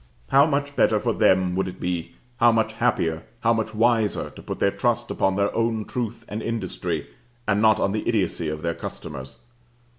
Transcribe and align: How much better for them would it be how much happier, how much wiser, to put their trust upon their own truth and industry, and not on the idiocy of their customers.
How 0.29 0.47
much 0.47 0.75
better 0.75 0.99
for 0.99 1.13
them 1.13 1.55
would 1.55 1.67
it 1.67 1.79
be 1.79 2.15
how 2.37 2.51
much 2.51 2.73
happier, 2.73 3.21
how 3.41 3.53
much 3.53 3.75
wiser, 3.75 4.31
to 4.31 4.41
put 4.41 4.57
their 4.57 4.71
trust 4.71 5.11
upon 5.11 5.35
their 5.35 5.55
own 5.55 5.85
truth 5.85 6.25
and 6.27 6.41
industry, 6.41 7.05
and 7.47 7.61
not 7.61 7.79
on 7.79 7.91
the 7.91 8.09
idiocy 8.09 8.49
of 8.49 8.63
their 8.63 8.73
customers. 8.73 9.37